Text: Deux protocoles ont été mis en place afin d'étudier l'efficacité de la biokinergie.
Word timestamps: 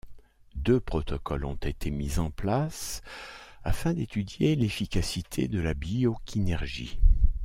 Deux 0.55 0.79
protocoles 0.79 1.45
ont 1.45 1.53
été 1.53 1.91
mis 1.91 2.17
en 2.17 2.31
place 2.31 3.03
afin 3.63 3.93
d'étudier 3.93 4.55
l'efficacité 4.55 5.47
de 5.47 5.59
la 5.61 5.75
biokinergie. 5.75 6.97